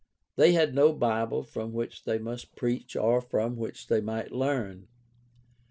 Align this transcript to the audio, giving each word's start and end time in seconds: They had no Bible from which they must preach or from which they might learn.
They 0.35 0.53
had 0.53 0.73
no 0.73 0.93
Bible 0.93 1.43
from 1.43 1.73
which 1.73 2.05
they 2.05 2.17
must 2.17 2.55
preach 2.55 2.95
or 2.95 3.21
from 3.21 3.55
which 3.55 3.85
they 3.85 4.01
might 4.01 4.31
learn. 4.31 4.87